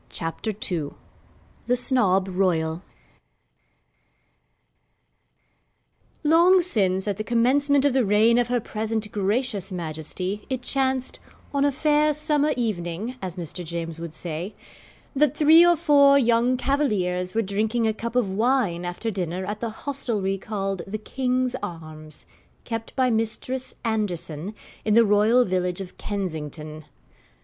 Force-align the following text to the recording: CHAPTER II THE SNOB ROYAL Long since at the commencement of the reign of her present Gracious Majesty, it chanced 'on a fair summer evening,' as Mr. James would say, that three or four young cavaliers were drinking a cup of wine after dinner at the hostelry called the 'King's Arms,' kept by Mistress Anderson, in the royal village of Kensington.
CHAPTER 0.09 0.49
II 0.49 0.93
THE 1.67 1.77
SNOB 1.77 2.27
ROYAL 2.29 2.81
Long 6.23 6.59
since 6.63 7.07
at 7.07 7.17
the 7.17 7.23
commencement 7.23 7.85
of 7.85 7.93
the 7.93 8.03
reign 8.03 8.39
of 8.39 8.47
her 8.47 8.59
present 8.59 9.11
Gracious 9.11 9.71
Majesty, 9.71 10.47
it 10.49 10.63
chanced 10.63 11.19
'on 11.53 11.63
a 11.63 11.71
fair 11.71 12.15
summer 12.15 12.51
evening,' 12.57 13.13
as 13.21 13.35
Mr. 13.35 13.63
James 13.63 13.99
would 13.99 14.15
say, 14.15 14.55
that 15.15 15.37
three 15.37 15.63
or 15.63 15.75
four 15.75 16.17
young 16.17 16.57
cavaliers 16.57 17.35
were 17.35 17.43
drinking 17.43 17.85
a 17.85 17.93
cup 17.93 18.15
of 18.15 18.27
wine 18.33 18.83
after 18.83 19.11
dinner 19.11 19.45
at 19.45 19.59
the 19.59 19.69
hostelry 19.69 20.39
called 20.39 20.81
the 20.87 20.97
'King's 20.97 21.55
Arms,' 21.61 22.25
kept 22.63 22.95
by 22.95 23.11
Mistress 23.11 23.75
Anderson, 23.85 24.55
in 24.83 24.95
the 24.95 25.05
royal 25.05 25.45
village 25.45 25.79
of 25.79 25.99
Kensington. 25.99 26.85